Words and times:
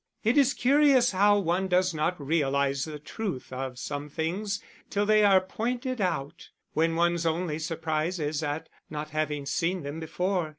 It 0.23 0.35
is 0.35 0.55
curious 0.55 1.11
how 1.11 1.37
one 1.37 1.67
does 1.67 1.93
not 1.93 2.19
realise 2.19 2.85
the 2.85 2.97
truth 2.97 3.53
of 3.53 3.77
some 3.77 4.09
things 4.09 4.59
till 4.89 5.05
they 5.05 5.23
are 5.23 5.39
pointed 5.39 6.01
out; 6.01 6.49
when 6.73 6.95
one's 6.95 7.23
only 7.27 7.59
surprise 7.59 8.19
is 8.19 8.41
at 8.41 8.67
not 8.89 9.11
having 9.11 9.45
seen 9.45 9.83
them 9.83 9.99
before. 9.99 10.49